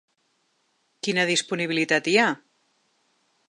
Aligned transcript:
Quina 1.07 1.27
disponibilitat 1.31 2.11
hi 2.13 2.17
ha? 2.23 2.27